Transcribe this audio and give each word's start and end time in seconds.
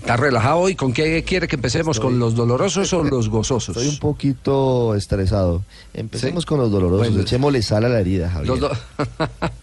¿Está 0.00 0.16
relajado 0.16 0.58
hoy? 0.60 0.74
¿Con 0.74 0.92
qué 0.94 1.22
quiere 1.24 1.46
que 1.46 1.56
empecemos? 1.56 2.00
¿Con 2.00 2.18
los 2.18 2.34
dolorosos 2.34 2.90
o 2.94 3.04
los 3.04 3.28
gozosos? 3.28 3.76
Estoy 3.76 3.92
un 3.92 3.98
poquito 3.98 4.94
estresado. 4.94 5.62
Empecemos 5.92 6.46
con 6.46 6.58
los 6.58 6.70
dolorosos. 6.70 7.08
Bueno. 7.08 7.22
Echémosle 7.22 7.62
sal 7.62 7.84
a 7.84 7.88
la 7.90 8.00
herida, 8.00 8.30
Javier. 8.30 8.48
Los 8.48 8.60
do- 8.60 8.70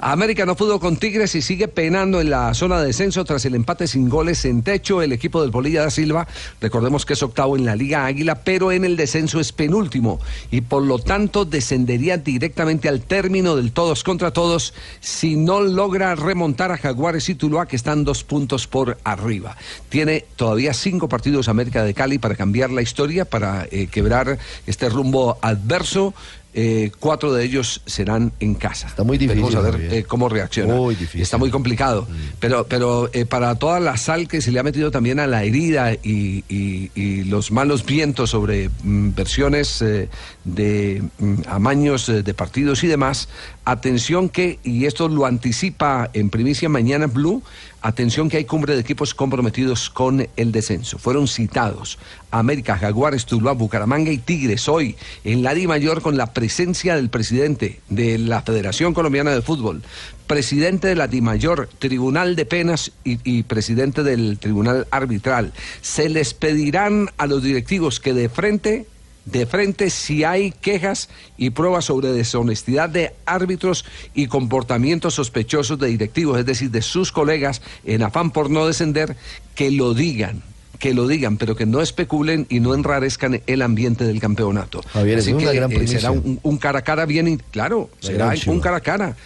América 0.00 0.46
no 0.46 0.54
pudo 0.54 0.78
con 0.78 0.96
Tigres 0.96 1.34
y 1.34 1.42
sigue 1.42 1.66
penando 1.66 2.20
en 2.20 2.30
la 2.30 2.54
zona 2.54 2.80
de 2.80 2.86
descenso 2.86 3.24
tras 3.24 3.44
el 3.44 3.56
empate 3.56 3.88
sin 3.88 4.08
goles 4.08 4.44
en 4.44 4.62
techo. 4.62 5.02
El 5.02 5.12
equipo 5.12 5.42
del 5.42 5.50
Polilla 5.50 5.82
da 5.82 5.90
Silva, 5.90 6.28
recordemos 6.60 7.04
que 7.04 7.14
es 7.14 7.22
octavo 7.22 7.56
en 7.56 7.64
la 7.64 7.74
Liga 7.74 8.06
Águila, 8.06 8.36
pero 8.44 8.70
en 8.70 8.84
el 8.84 8.96
descenso 8.96 9.40
es 9.40 9.50
penúltimo 9.50 10.20
y 10.52 10.60
por 10.60 10.84
lo 10.84 11.00
tanto 11.00 11.44
descendería 11.44 12.16
directamente 12.16 12.88
al 12.88 13.00
término 13.00 13.56
del 13.56 13.72
todos 13.72 14.04
contra 14.04 14.32
todos 14.32 14.72
si 15.00 15.34
no 15.34 15.60
logra 15.60 16.14
remontar 16.14 16.70
a 16.70 16.78
Jaguares 16.78 17.28
y 17.28 17.34
Tuluá 17.34 17.66
que 17.66 17.76
están 17.76 18.04
dos 18.04 18.22
puntos 18.22 18.68
por 18.68 18.98
arriba. 19.02 19.56
Tiene 19.88 20.24
todavía 20.36 20.74
cinco 20.74 21.08
partidos 21.08 21.48
América 21.48 21.82
de 21.82 21.94
Cali 21.94 22.18
para 22.18 22.36
cambiar 22.36 22.70
la 22.70 22.82
historia, 22.82 23.24
para 23.24 23.66
eh, 23.70 23.88
quebrar 23.88 24.38
este 24.66 24.88
rumbo 24.88 25.38
adverso. 25.42 26.14
Eh, 26.54 26.90
cuatro 26.98 27.32
de 27.32 27.44
ellos 27.44 27.82
serán 27.86 28.32
en 28.40 28.54
casa. 28.54 28.86
Está 28.88 29.04
muy 29.04 29.16
difícil, 29.18 29.42
Vamos 29.42 29.54
a 29.56 29.60
ver 29.60 29.92
eh, 29.92 30.04
cómo 30.04 30.28
reacciona. 30.28 30.74
Muy 30.74 30.94
difícil. 30.94 31.20
Está 31.20 31.36
muy 31.38 31.50
complicado. 31.50 32.08
Pero, 32.40 32.66
pero 32.66 33.10
eh, 33.12 33.26
para 33.26 33.54
toda 33.56 33.78
la 33.80 33.96
sal 33.96 34.26
que 34.28 34.40
se 34.40 34.50
le 34.50 34.58
ha 34.58 34.62
metido 34.62 34.90
también 34.90 35.20
a 35.20 35.26
la 35.26 35.44
herida 35.44 35.92
y, 35.92 36.44
y- 36.48 36.90
y 36.94 37.24
los 37.24 37.50
malos 37.52 37.84
vientos 37.84 38.30
sobre 38.30 38.70
mm, 38.82 39.10
versiones 39.14 39.82
eh, 39.82 40.08
de 40.44 41.02
mm, 41.18 41.34
amaños 41.48 42.08
eh, 42.08 42.22
de 42.22 42.34
partidos 42.34 42.82
y 42.82 42.86
demás, 42.88 43.28
atención 43.64 44.28
que, 44.28 44.58
y 44.64 44.86
esto 44.86 45.08
lo 45.08 45.26
anticipa 45.26 46.10
en 46.14 46.30
primicia 46.30 46.68
mañana 46.68 47.06
Blue, 47.06 47.42
atención 47.82 48.28
que 48.28 48.38
hay 48.38 48.44
cumbre 48.44 48.74
de 48.74 48.80
equipos 48.80 49.14
comprometidos 49.14 49.90
con 49.90 50.26
el 50.36 50.50
descenso. 50.52 50.98
Fueron 50.98 51.28
citados 51.28 51.98
América, 52.30 52.76
Jaguares, 52.76 53.24
Tuluá, 53.26 53.52
Bucaramanga 53.52 54.10
y 54.10 54.18
Tigres 54.18 54.68
hoy 54.68 54.96
en 55.24 55.42
la 55.42 55.54
Di 55.54 55.66
Mayor 55.66 56.02
con 56.02 56.16
la 56.16 56.32
presencia 56.38 56.94
del 56.94 57.10
presidente 57.10 57.80
de 57.88 58.16
la 58.16 58.42
Federación 58.42 58.94
Colombiana 58.94 59.32
de 59.32 59.42
Fútbol, 59.42 59.82
presidente 60.28 60.86
de 60.86 60.94
la 60.94 61.08
Di 61.08 61.20
Mayor, 61.20 61.68
Tribunal 61.80 62.36
de 62.36 62.46
Penas 62.46 62.92
y, 63.02 63.18
y 63.24 63.42
presidente 63.42 64.04
del 64.04 64.38
Tribunal 64.38 64.86
Arbitral. 64.92 65.52
Se 65.80 66.08
les 66.08 66.34
pedirán 66.34 67.10
a 67.16 67.26
los 67.26 67.42
directivos 67.42 67.98
que 67.98 68.14
de 68.14 68.28
frente 68.28 68.86
de 69.24 69.46
frente 69.46 69.90
si 69.90 70.22
hay 70.22 70.52
quejas 70.52 71.08
y 71.36 71.50
pruebas 71.50 71.86
sobre 71.86 72.12
deshonestidad 72.12 72.88
de 72.88 73.14
árbitros 73.26 73.84
y 74.14 74.28
comportamientos 74.28 75.14
sospechosos 75.14 75.76
de 75.80 75.88
directivos, 75.88 76.38
es 76.38 76.46
decir, 76.46 76.70
de 76.70 76.82
sus 76.82 77.10
colegas, 77.10 77.62
en 77.84 78.04
afán 78.04 78.30
por 78.30 78.48
no 78.48 78.64
descender, 78.64 79.16
que 79.56 79.72
lo 79.72 79.92
digan 79.92 80.44
que 80.78 80.94
lo 80.94 81.06
digan, 81.06 81.36
pero 81.36 81.56
que 81.56 81.66
no 81.66 81.80
especulen 81.80 82.46
y 82.48 82.60
no 82.60 82.74
enrarezcan 82.74 83.42
el 83.46 83.62
ambiente 83.62 84.04
del 84.04 84.20
campeonato. 84.20 84.80
Javier, 84.92 85.18
Así 85.18 85.30
es 85.30 85.36
una 85.36 85.50
que 85.50 85.56
gran 85.56 85.72
eh, 85.72 85.86
será 85.86 86.10
un, 86.10 86.38
un 86.42 86.58
cara 86.58 86.80
a 86.80 86.82
cara 86.82 87.04
bien, 87.06 87.42
claro, 87.50 87.90
La 88.00 88.08
será 88.08 88.34
un 88.46 88.60
cara 88.60 88.76
a 88.76 88.80
cara. 88.80 89.16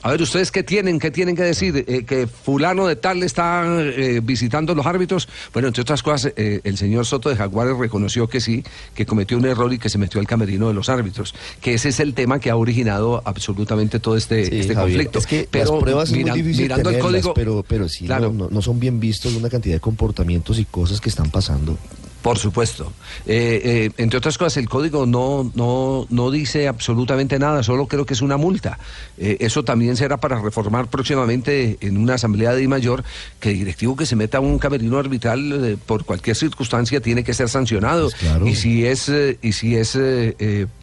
A 0.00 0.12
ver, 0.12 0.22
¿ustedes 0.22 0.52
qué 0.52 0.62
tienen? 0.62 1.00
¿Qué 1.00 1.10
tienen 1.10 1.34
que 1.34 1.42
decir? 1.42 1.84
Eh, 1.88 2.04
que 2.04 2.28
fulano 2.28 2.86
de 2.86 2.94
tal 2.94 3.24
está 3.24 3.64
eh, 3.80 4.20
visitando 4.22 4.72
los 4.76 4.86
árbitros. 4.86 5.28
Bueno, 5.52 5.66
entre 5.66 5.82
otras 5.82 6.04
cosas, 6.04 6.32
eh, 6.36 6.60
el 6.62 6.78
señor 6.78 7.04
Soto 7.04 7.28
de 7.28 7.34
Jaguares 7.36 7.76
reconoció 7.76 8.28
que 8.28 8.40
sí, 8.40 8.62
que 8.94 9.06
cometió 9.06 9.36
un 9.36 9.44
error 9.46 9.72
y 9.72 9.78
que 9.78 9.88
se 9.88 9.98
metió 9.98 10.20
al 10.20 10.26
camerino 10.28 10.68
de 10.68 10.74
los 10.74 10.88
árbitros. 10.88 11.34
Que 11.60 11.74
ese 11.74 11.88
es 11.88 11.98
el 11.98 12.14
tema 12.14 12.38
que 12.38 12.48
ha 12.50 12.54
originado 12.56 13.22
absolutamente 13.24 13.98
todo 13.98 14.16
este, 14.16 14.46
Sí, 14.46 14.60
este 14.60 14.74
Javier, 14.76 14.98
conflicto. 14.98 15.18
Es 15.18 15.26
que 15.26 15.48
Pero 15.50 15.72
las 15.72 15.82
pruebas 15.82 16.12
mira- 16.12 16.32
es 16.34 16.44
muy 16.44 16.54
mirando 16.54 16.90
el 16.90 16.96
tenerlas, 16.96 17.22
código, 17.22 17.34
pero, 17.34 17.64
pero 17.66 17.88
sí 17.88 18.06
Claro. 18.06 18.32
no- 18.32 18.48
no 18.50 18.62
son 18.62 18.78
bien 18.78 19.00
vistos 19.00 19.34
una 19.34 19.48
cantidad 19.48 19.74
de 19.74 19.80
comportamientos 19.80 20.60
y 20.60 20.64
cosas 20.64 21.00
que 21.00 21.08
están 21.08 21.30
pasando. 21.30 21.76
Por 22.22 22.38
supuesto. 22.38 22.92
Eh, 23.26 23.60
eh, 23.64 23.90
entre 23.96 24.18
otras 24.18 24.36
cosas, 24.38 24.56
el 24.56 24.68
código 24.68 25.06
no, 25.06 25.50
no, 25.54 26.06
no 26.10 26.30
dice 26.30 26.66
absolutamente 26.66 27.38
nada, 27.38 27.62
solo 27.62 27.86
creo 27.86 28.06
que 28.06 28.14
es 28.14 28.22
una 28.22 28.36
multa. 28.36 28.78
Eh, 29.18 29.36
eso 29.40 29.64
también 29.64 29.96
será 29.96 30.16
para 30.16 30.40
reformar 30.40 30.88
próximamente 30.88 31.78
en 31.80 31.96
una 31.96 32.14
asamblea 32.14 32.52
de 32.52 32.60
Di 32.60 32.68
mayor 32.68 33.04
que 33.38 33.50
el 33.50 33.58
directivo 33.58 33.96
que 33.96 34.04
se 34.04 34.16
meta 34.16 34.38
a 34.38 34.40
un 34.40 34.58
camerino 34.58 34.98
arbitral 34.98 35.64
eh, 35.64 35.76
por 35.84 36.04
cualquier 36.04 36.34
circunstancia 36.34 37.00
tiene 37.00 37.22
que 37.22 37.34
ser 37.34 37.48
sancionado. 37.48 38.10
Pues 38.10 38.14
claro. 38.16 38.46
Y 38.46 38.56
si 38.56 38.84
es, 38.84 39.08
eh, 39.08 39.38
y 39.40 39.52
si 39.52 39.76
es 39.76 39.96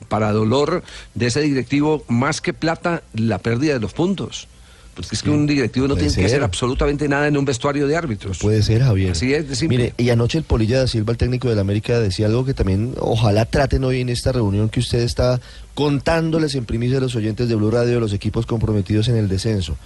para 0.08 0.32
dolor 0.32 0.84
de 1.16 1.28
ese 1.28 1.42
directivo, 1.42 2.04
más 2.08 2.40
que 2.40 2.54
plata, 2.54 3.04
la 3.14 3.40
pérdida 3.40 3.74
de 3.74 3.80
los 3.80 3.94
puntos. 3.94 4.48
Porque 4.96 5.16
es 5.16 5.22
que 5.22 5.30
un 5.30 5.46
directivo 5.46 5.88
no 5.88 5.96
tiene 5.96 6.10
que 6.10 6.16
ser. 6.16 6.26
hacer 6.26 6.44
absolutamente 6.44 7.08
nada 7.10 7.28
en 7.28 7.36
un 7.36 7.44
vestuario 7.44 7.86
de 7.86 7.98
árbitros. 7.98 8.40
Puede 8.40 8.64
ser, 8.64 8.82
Javier. 8.82 9.12
Así 9.12 9.34
es 9.34 9.60
de. 9.60 9.68
Mire, 9.68 9.94
y 9.98 10.10
anoche 10.10 10.38
el 10.38 10.46
Polilla 10.46 10.80
da 10.80 10.88
Silva, 10.88 11.12
el 11.12 11.18
técnico 11.18 11.50
del 11.50 11.60
América, 11.60 12.00
decía 12.00 12.28
algo 12.28 12.46
que 12.46 12.54
también 12.54 12.94
ojalá 13.00 13.46
traten 13.46 13.84
hoy 13.84 14.02
en 14.02 14.10
esta 14.10 14.32
reunión 14.32 14.70
que 14.70 14.80
usted 14.80 15.00
está 15.00 15.42
contándoles 15.74 16.56
en 16.56 16.66
primicia 16.66 17.00
a 17.00 17.02
los 17.02 17.16
oyentes 17.16 17.50
de 17.50 17.56
Blue 17.56 17.70
Radio, 17.70 18.00
los 18.00 18.14
equipos 18.14 18.46
comprometidos 18.46 19.10
en 19.10 19.18
el 19.18 19.28
descenso. 19.28 19.78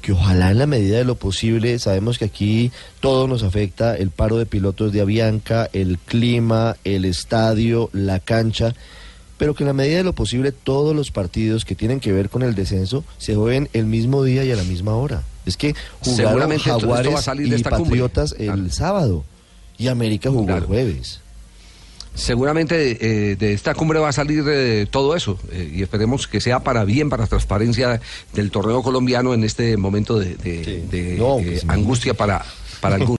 Que 0.00 0.12
ojalá 0.12 0.52
en 0.52 0.58
la 0.58 0.66
medida 0.66 0.98
de 0.98 1.04
lo 1.04 1.16
posible, 1.16 1.78
sabemos 1.78 2.18
que 2.18 2.26
aquí 2.26 2.70
todo 3.00 3.26
nos 3.26 3.42
afecta, 3.42 3.96
el 3.96 4.10
paro 4.10 4.36
de 4.36 4.46
pilotos 4.46 4.92
de 4.92 5.00
Avianca, 5.00 5.68
el 5.72 5.98
clima, 5.98 6.76
el 6.84 7.06
estadio, 7.06 7.90
la 7.92 8.20
cancha, 8.20 8.74
pero 9.44 9.54
que 9.54 9.62
en 9.62 9.66
la 9.66 9.72
medida 9.74 9.98
de 9.98 10.04
lo 10.04 10.14
posible 10.14 10.52
todos 10.52 10.96
los 10.96 11.10
partidos 11.10 11.66
que 11.66 11.74
tienen 11.74 12.00
que 12.00 12.12
ver 12.12 12.30
con 12.30 12.42
el 12.42 12.54
descenso 12.54 13.04
se 13.18 13.34
jueguen 13.34 13.68
el 13.74 13.84
mismo 13.84 14.24
día 14.24 14.42
y 14.42 14.50
a 14.50 14.56
la 14.56 14.62
misma 14.62 14.94
hora. 14.96 15.22
Es 15.44 15.58
que 15.58 15.74
jugaron 16.00 16.50
va 16.50 16.54
a 16.54 16.58
Jaguares 16.58 17.20
salir 17.20 17.50
de 17.50 17.56
y 17.58 17.62
cumbre. 17.62 17.78
Patriotas 17.82 18.34
el 18.38 18.46
Claro. 18.46 18.70
sábado 18.70 19.24
y 19.76 19.88
América 19.88 20.30
jugó 20.30 20.46
Claro. 20.46 20.62
el 20.62 20.66
jueves. 20.66 21.20
Seguramente 22.14 23.32
eh, 23.32 23.36
de 23.36 23.52
esta 23.52 23.74
cumbre 23.74 23.98
va 23.98 24.08
a 24.08 24.12
salir 24.12 24.44
eh, 24.48 24.86
todo 24.90 25.14
eso 25.14 25.38
eh, 25.52 25.70
y 25.74 25.82
esperemos 25.82 26.26
que 26.26 26.40
sea 26.40 26.60
para 26.60 26.84
bien, 26.84 27.10
para 27.10 27.26
transparencia 27.26 28.00
del 28.32 28.50
torneo 28.50 28.82
colombiano 28.82 29.34
en 29.34 29.44
este 29.44 29.76
momento 29.76 30.18
de, 30.18 30.36
de- 30.36 30.64
Sí. 30.64 30.82
de, 30.90 31.16
No, 31.18 31.36
angustia 31.68 32.14
para, 32.14 32.42
para 32.80 32.94
algunos. 32.94 33.10